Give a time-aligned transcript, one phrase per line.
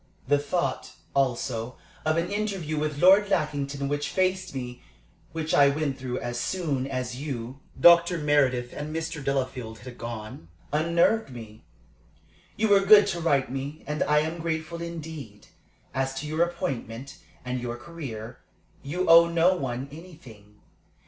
[0.27, 4.81] The thought, also, of an interview with Lord Lackington which faced me,
[5.31, 8.17] which I went through as soon as you, Dr.
[8.17, 9.23] Meredith, and Mr.
[9.23, 11.65] Delafield had gone, unnerved me.
[12.57, 15.45] You were good to write to me, and I am grateful indeed.
[15.93, 18.39] As to your appointment, and your career,
[18.81, 20.61] you owe no one anything.